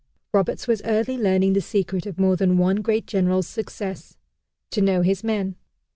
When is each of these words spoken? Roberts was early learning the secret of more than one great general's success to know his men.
Roberts 0.33 0.67
was 0.67 0.81
early 0.83 1.15
learning 1.15 1.53
the 1.53 1.61
secret 1.61 2.07
of 2.07 2.17
more 2.17 2.35
than 2.35 2.57
one 2.57 2.77
great 2.77 3.05
general's 3.05 3.45
success 3.47 4.17
to 4.71 4.81
know 4.81 5.03
his 5.03 5.23
men. 5.23 5.53